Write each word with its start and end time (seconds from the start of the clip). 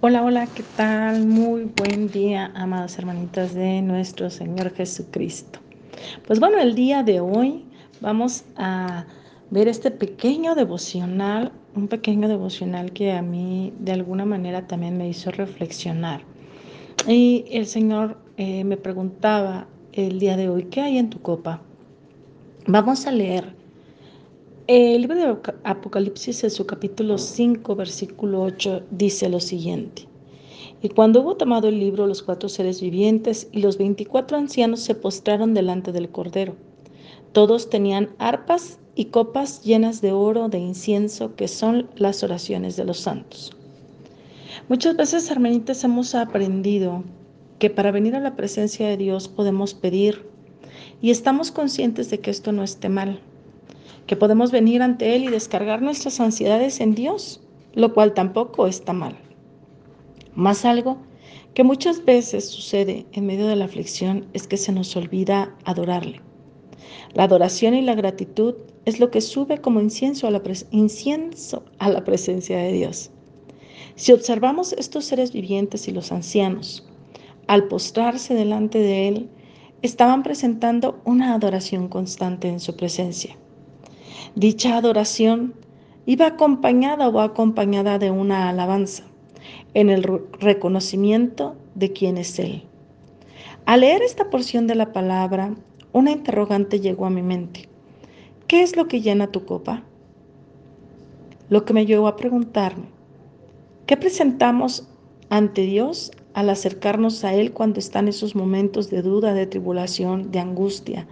Hola, 0.00 0.22
hola, 0.22 0.48
¿qué 0.48 0.64
tal? 0.76 1.24
Muy 1.24 1.70
buen 1.76 2.08
día, 2.08 2.50
amadas 2.54 2.98
hermanitas 2.98 3.54
de 3.54 3.80
nuestro 3.80 4.28
Señor 4.28 4.74
Jesucristo. 4.74 5.60
Pues 6.26 6.40
bueno, 6.40 6.58
el 6.58 6.74
día 6.74 7.02
de 7.02 7.20
hoy 7.20 7.64
vamos 8.00 8.44
a 8.56 9.06
ver 9.50 9.68
este 9.68 9.90
pequeño 9.90 10.56
devocional, 10.56 11.52
un 11.74 11.88
pequeño 11.88 12.28
devocional 12.28 12.92
que 12.92 13.12
a 13.12 13.22
mí 13.22 13.72
de 13.78 13.92
alguna 13.92 14.24
manera 14.24 14.66
también 14.66 14.98
me 14.98 15.08
hizo 15.08 15.30
reflexionar. 15.30 16.22
Y 17.06 17.44
el 17.50 17.66
Señor 17.66 18.18
eh, 18.36 18.64
me 18.64 18.76
preguntaba 18.76 19.68
el 19.92 20.18
día 20.18 20.36
de 20.36 20.48
hoy, 20.48 20.64
¿qué 20.64 20.80
hay 20.80 20.98
en 20.98 21.08
tu 21.08 21.22
copa? 21.22 21.62
Vamos 22.66 23.06
a 23.06 23.12
leer 23.12 23.54
el 24.66 25.02
libro 25.02 25.16
de 25.16 25.52
Apocalipsis 25.64 26.42
en 26.42 26.50
su 26.50 26.64
capítulo 26.64 27.18
5, 27.18 27.76
versículo 27.76 28.42
8 28.42 28.84
dice 28.90 29.28
lo 29.28 29.38
siguiente. 29.38 30.08
Y 30.80 30.88
cuando 30.88 31.20
hubo 31.20 31.36
tomado 31.36 31.68
el 31.68 31.78
libro, 31.78 32.06
los 32.06 32.22
cuatro 32.22 32.48
seres 32.48 32.80
vivientes 32.80 33.48
y 33.52 33.60
los 33.60 33.76
veinticuatro 33.76 34.38
ancianos 34.38 34.80
se 34.80 34.94
postraron 34.94 35.52
delante 35.52 35.92
del 35.92 36.08
Cordero. 36.08 36.56
Todos 37.32 37.68
tenían 37.68 38.10
arpas 38.18 38.78
y 38.94 39.06
copas 39.06 39.62
llenas 39.62 40.00
de 40.00 40.12
oro, 40.12 40.48
de 40.48 40.60
incienso, 40.60 41.34
que 41.36 41.46
son 41.46 41.90
las 41.96 42.22
oraciones 42.22 42.76
de 42.76 42.84
los 42.86 43.00
santos. 43.00 43.54
Muchas 44.70 44.96
veces, 44.96 45.30
hermanitas, 45.30 45.84
hemos 45.84 46.14
aprendido 46.14 47.04
que 47.58 47.68
para 47.68 47.90
venir 47.90 48.16
a 48.16 48.20
la 48.20 48.34
presencia 48.34 48.88
de 48.88 48.96
Dios 48.96 49.28
podemos 49.28 49.74
pedir 49.74 50.26
y 51.02 51.10
estamos 51.10 51.50
conscientes 51.50 52.08
de 52.08 52.20
que 52.20 52.30
esto 52.30 52.50
no 52.52 52.62
esté 52.62 52.88
mal 52.88 53.20
que 54.06 54.16
podemos 54.16 54.50
venir 54.50 54.82
ante 54.82 55.14
Él 55.14 55.24
y 55.24 55.28
descargar 55.28 55.82
nuestras 55.82 56.20
ansiedades 56.20 56.80
en 56.80 56.94
Dios, 56.94 57.40
lo 57.74 57.94
cual 57.94 58.14
tampoco 58.14 58.66
está 58.66 58.92
mal. 58.92 59.16
Más 60.34 60.64
algo 60.64 60.98
que 61.54 61.64
muchas 61.64 62.04
veces 62.04 62.48
sucede 62.48 63.06
en 63.12 63.26
medio 63.26 63.46
de 63.46 63.56
la 63.56 63.64
aflicción 63.64 64.26
es 64.32 64.46
que 64.46 64.56
se 64.56 64.72
nos 64.72 64.96
olvida 64.96 65.54
adorarle. 65.64 66.20
La 67.14 67.24
adoración 67.24 67.74
y 67.74 67.82
la 67.82 67.94
gratitud 67.94 68.54
es 68.84 69.00
lo 69.00 69.10
que 69.10 69.20
sube 69.20 69.60
como 69.60 69.80
incienso 69.80 70.26
a 70.26 70.30
la, 70.30 70.42
incienso 70.70 71.64
a 71.78 71.88
la 71.88 72.04
presencia 72.04 72.58
de 72.58 72.72
Dios. 72.72 73.10
Si 73.94 74.12
observamos 74.12 74.72
estos 74.72 75.04
seres 75.04 75.32
vivientes 75.32 75.86
y 75.86 75.92
los 75.92 76.10
ancianos, 76.10 76.86
al 77.46 77.68
postrarse 77.68 78.34
delante 78.34 78.78
de 78.78 79.08
Él, 79.08 79.30
estaban 79.82 80.22
presentando 80.22 81.00
una 81.04 81.34
adoración 81.34 81.88
constante 81.88 82.48
en 82.48 82.58
su 82.58 82.74
presencia. 82.76 83.36
Dicha 84.34 84.76
adoración 84.76 85.54
iba 86.06 86.26
acompañada 86.26 87.08
o 87.08 87.20
acompañada 87.20 87.98
de 87.98 88.10
una 88.10 88.48
alabanza 88.48 89.04
en 89.74 89.90
el 89.90 90.02
reconocimiento 90.40 91.56
de 91.74 91.92
quién 91.92 92.18
es 92.18 92.38
Él. 92.38 92.62
Al 93.66 93.80
leer 93.80 94.02
esta 94.02 94.30
porción 94.30 94.66
de 94.66 94.74
la 94.74 94.92
palabra, 94.92 95.54
una 95.92 96.10
interrogante 96.10 96.80
llegó 96.80 97.06
a 97.06 97.10
mi 97.10 97.22
mente. 97.22 97.68
¿Qué 98.46 98.62
es 98.62 98.76
lo 98.76 98.88
que 98.88 99.00
llena 99.00 99.32
tu 99.32 99.44
copa? 99.44 99.82
Lo 101.48 101.64
que 101.64 101.72
me 101.72 101.86
llevó 101.86 102.08
a 102.08 102.16
preguntarme, 102.16 102.86
¿qué 103.86 103.96
presentamos 103.96 104.88
ante 105.30 105.62
Dios 105.62 106.12
al 106.34 106.50
acercarnos 106.50 107.24
a 107.24 107.32
Él 107.34 107.52
cuando 107.52 107.78
están 107.78 108.08
esos 108.08 108.34
momentos 108.34 108.90
de 108.90 109.02
duda, 109.02 109.34
de 109.34 109.46
tribulación, 109.46 110.30
de 110.30 110.40
angustia, 110.40 111.06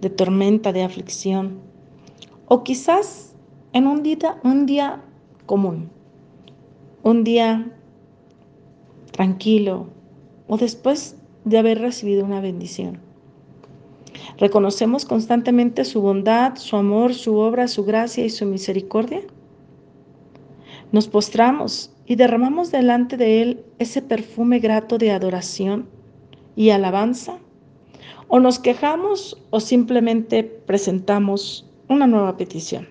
de 0.00 0.10
tormenta, 0.10 0.72
de 0.72 0.82
aflicción? 0.82 1.60
O 2.54 2.62
quizás 2.62 3.34
en 3.72 3.88
un 3.88 4.04
día, 4.04 4.38
un 4.44 4.64
día 4.64 5.02
común, 5.44 5.90
un 7.02 7.24
día 7.24 7.66
tranquilo 9.10 9.88
o 10.46 10.56
después 10.56 11.16
de 11.44 11.58
haber 11.58 11.80
recibido 11.80 12.24
una 12.24 12.40
bendición. 12.40 13.00
¿Reconocemos 14.38 15.04
constantemente 15.04 15.84
su 15.84 16.00
bondad, 16.00 16.54
su 16.54 16.76
amor, 16.76 17.14
su 17.14 17.38
obra, 17.38 17.66
su 17.66 17.84
gracia 17.84 18.24
y 18.24 18.30
su 18.30 18.46
misericordia? 18.46 19.22
Nos 20.92 21.08
postramos 21.08 21.90
y 22.06 22.14
derramamos 22.14 22.70
delante 22.70 23.16
de 23.16 23.42
Él 23.42 23.64
ese 23.80 24.00
perfume 24.00 24.60
grato 24.60 24.96
de 24.96 25.10
adoración 25.10 25.88
y 26.54 26.70
alabanza. 26.70 27.36
¿O 28.28 28.38
nos 28.38 28.60
quejamos 28.60 29.42
o 29.50 29.58
simplemente 29.58 30.44
presentamos 30.44 31.68
una 31.88 32.06
nueva 32.06 32.36
petición. 32.36 32.88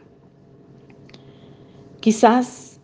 Quizás 2.00 2.80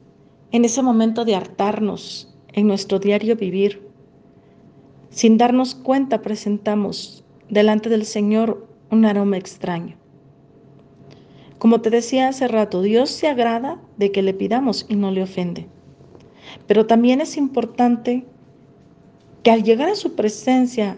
en 0.51 0.65
ese 0.65 0.81
momento 0.81 1.25
de 1.25 1.35
hartarnos 1.35 2.33
en 2.53 2.67
nuestro 2.67 2.99
diario 2.99 3.35
vivir, 3.35 3.87
sin 5.09 5.37
darnos 5.37 5.75
cuenta 5.75 6.21
presentamos 6.21 7.23
delante 7.49 7.89
del 7.89 8.05
Señor 8.05 8.67
un 8.91 9.05
aroma 9.05 9.37
extraño. 9.37 9.95
Como 11.57 11.81
te 11.81 11.89
decía 11.89 12.29
hace 12.29 12.47
rato, 12.47 12.81
Dios 12.81 13.09
se 13.09 13.27
agrada 13.27 13.81
de 13.97 14.11
que 14.11 14.21
le 14.21 14.33
pidamos 14.33 14.85
y 14.87 14.95
no 14.95 15.11
le 15.11 15.23
ofende. 15.23 15.67
Pero 16.67 16.85
también 16.85 17.21
es 17.21 17.37
importante 17.37 18.25
que 19.43 19.51
al 19.51 19.63
llegar 19.63 19.89
a 19.89 19.95
su 19.95 20.15
presencia 20.15 20.97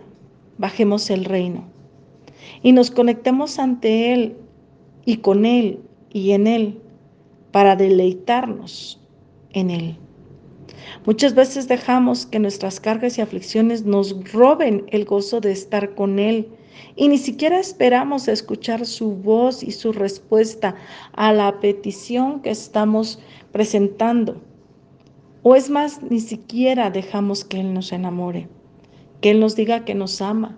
bajemos 0.58 1.10
el 1.10 1.26
reino 1.26 1.66
y 2.62 2.72
nos 2.72 2.92
conectemos 2.92 3.60
ante 3.60 4.14
Él 4.14 4.38
y 5.06 5.18
con 5.18 5.46
Él 5.46 5.80
y 6.12 6.32
en 6.32 6.48
Él 6.48 6.80
para 7.52 7.76
deleitarnos 7.76 9.00
en 9.54 9.70
Él. 9.70 9.98
Muchas 11.06 11.34
veces 11.36 11.68
dejamos 11.68 12.26
que 12.26 12.40
nuestras 12.40 12.80
cargas 12.80 13.18
y 13.18 13.22
aflicciones 13.22 13.86
nos 13.86 14.32
roben 14.32 14.86
el 14.90 15.06
gozo 15.06 15.42
de 15.42 15.52
estar 15.52 15.96
con 15.96 16.20
Él 16.20 16.48
y 16.96 17.08
ni 17.08 17.18
siquiera 17.18 17.60
esperamos 17.60 18.28
escuchar 18.28 18.86
su 18.86 19.16
voz 19.16 19.64
y 19.64 19.72
su 19.72 19.92
respuesta 19.92 20.76
a 21.14 21.34
la 21.34 21.60
petición 21.60 22.42
que 22.42 22.52
estamos 22.52 23.20
presentando. 23.52 24.42
O 25.44 25.56
es 25.56 25.70
más, 25.70 26.02
ni 26.04 26.20
siquiera 26.20 26.92
dejamos 26.92 27.44
que 27.44 27.60
Él 27.60 27.74
nos 27.74 27.92
enamore, 27.92 28.48
que 29.22 29.32
Él 29.32 29.40
nos 29.40 29.56
diga 29.56 29.86
que 29.86 29.96
nos 29.96 30.22
ama, 30.22 30.58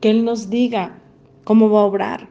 que 0.00 0.10
Él 0.10 0.24
nos 0.24 0.48
diga 0.48 0.98
cómo 1.44 1.70
va 1.70 1.80
a 1.80 1.84
obrar, 1.84 2.28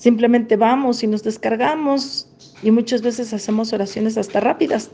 Simplemente 0.00 0.56
vamos 0.56 1.02
y 1.02 1.06
nos 1.06 1.22
descargamos 1.24 2.26
y 2.62 2.70
muchas 2.70 3.02
veces 3.02 3.34
hacemos 3.34 3.74
oraciones 3.74 4.16
hasta 4.16 4.40
rápidas, 4.40 4.90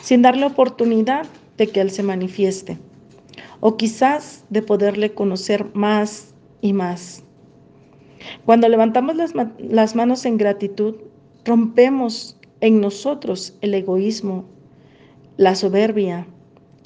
sin 0.00 0.22
darle 0.22 0.46
oportunidad 0.46 1.26
de 1.58 1.66
que 1.66 1.82
Él 1.82 1.90
se 1.90 2.02
manifieste. 2.02 2.78
O 3.60 3.76
quizás 3.76 4.46
de 4.48 4.62
poderle 4.62 5.12
conocer 5.12 5.66
más 5.74 6.32
y 6.62 6.72
más. 6.72 7.22
Cuando 8.46 8.70
levantamos 8.70 9.16
las, 9.58 9.94
manos 9.94 10.24
en 10.24 10.38
gratitud, 10.38 10.94
rompemos 11.44 12.38
en 12.62 12.80
nosotros 12.80 13.54
el 13.60 13.74
egoísmo, 13.74 14.46
la 15.36 15.56
soberbia, 15.56 16.26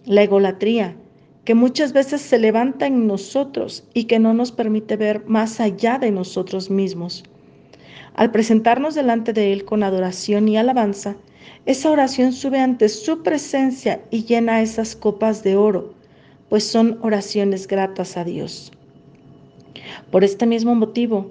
la 0.05 0.25
egolatría, 0.25 0.97
que 1.45 1.55
muchas 1.55 1.93
veces 1.93 2.23
se 2.23 2.41
levanta 2.41 2.89
en 2.89 3.07
nosotros 3.07 3.85
y 3.95 4.07
que 4.07 4.19
no 4.19 4.35
nos 4.35 4.51
permite 4.51 4.97
ver 4.97 5.25
más 5.29 5.61
allá 5.61 5.99
de 6.01 6.11
nosotros 6.11 6.69
mismos. 6.69 7.23
Al 8.15 8.31
presentarnos 8.31 8.95
delante 8.95 9.33
de 9.33 9.53
Él 9.53 9.65
con 9.65 9.83
adoración 9.83 10.49
y 10.49 10.57
alabanza, 10.57 11.17
esa 11.65 11.91
oración 11.91 12.33
sube 12.33 12.59
ante 12.59 12.89
su 12.89 13.23
presencia 13.23 14.03
y 14.11 14.25
llena 14.25 14.63
esas 14.63 14.97
copas 14.97 15.43
de 15.43 15.57
oro, 15.57 15.95
pues 16.49 16.65
son 16.65 16.99
oraciones 17.03 17.67
gratas 17.67 18.17
a 18.17 18.25
Dios. 18.25 18.73
Por 20.11 20.25
este 20.25 20.47
mismo 20.47 20.75
motivo, 20.75 21.31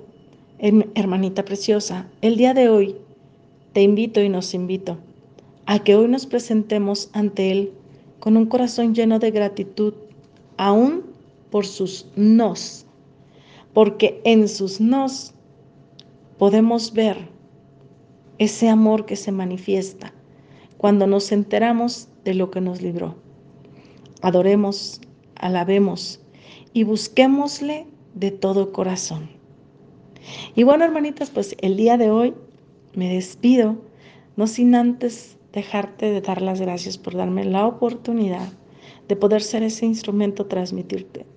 hermanita 0.96 1.46
preciosa, 1.46 2.08
el 2.22 2.38
día 2.38 2.53
de 2.53 2.69
hoy 2.69 2.96
te 3.74 3.81
invito 3.81 4.22
y 4.22 4.30
nos 4.30 4.53
invito 4.53 4.98
a 5.66 5.80
que 5.80 5.96
hoy 5.96 6.08
nos 6.08 6.25
presentemos 6.25 7.09
ante 7.13 7.52
Él 7.52 7.72
con 8.19 8.38
un 8.38 8.45
corazón 8.45 8.95
lleno 8.95 9.19
de 9.19 9.31
gratitud, 9.31 9.94
aún 10.57 11.04
por 11.50 11.66
sus 11.66 12.07
nos, 12.16 12.86
porque 13.74 14.22
en 14.24 14.48
sus 14.48 14.80
nos 14.81 15.34
podemos 16.41 16.93
ver 16.93 17.29
ese 18.39 18.67
amor 18.67 19.05
que 19.05 19.15
se 19.15 19.31
manifiesta 19.31 20.11
cuando 20.79 21.05
nos 21.05 21.31
enteramos 21.31 22.07
de 22.25 22.33
lo 22.33 22.49
que 22.49 22.61
nos 22.61 22.81
libró. 22.81 23.13
Adoremos, 24.23 25.01
alabemos 25.35 26.19
y 26.73 26.83
busquémosle 26.83 27.85
de 28.15 28.31
todo 28.31 28.73
corazón. 28.73 29.29
Y 30.55 30.63
bueno, 30.63 30.83
hermanitas, 30.83 31.29
pues 31.29 31.55
el 31.61 31.77
día 31.77 31.95
de 31.97 32.09
hoy 32.09 32.33
me 32.95 33.13
despido, 33.13 33.75
no 34.35 34.47
sin 34.47 34.73
antes 34.73 35.38
dejarte 35.53 36.09
de 36.09 36.21
dar 36.21 36.41
las 36.41 36.59
gracias 36.59 36.97
por 36.97 37.15
darme 37.15 37.45
la 37.45 37.67
oportunidad 37.67 38.51
de 39.07 39.15
poder 39.15 39.43
ser 39.43 39.61
ese 39.61 39.85
instrumento, 39.85 40.47
transmitirte 40.47 41.27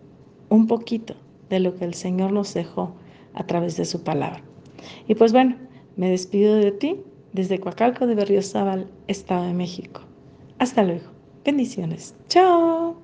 un 0.49 0.67
poquito 0.67 1.15
de 1.51 1.61
lo 1.61 1.75
que 1.75 1.85
el 1.85 1.93
Señor 1.93 2.33
nos 2.33 2.55
dejó 2.55 2.95
a 3.35 3.47
través 3.47 3.77
de 3.77 3.85
su 3.85 4.03
palabra. 4.03 4.43
Y 5.07 5.15
pues 5.15 5.33
bueno, 5.33 5.57
me 5.97 6.11
despido 6.11 6.57
de 6.57 6.73
ti 6.73 7.01
desde 7.33 7.61
Coacalco 7.61 8.07
de 8.07 8.15
Berriozábal, 8.15 8.89
Estado 9.09 9.45
de 9.45 9.55
México. 9.55 10.01
Hasta 10.59 10.83
luego. 10.83 11.11
Bendiciones. 11.45 12.15
Chao. 12.29 13.04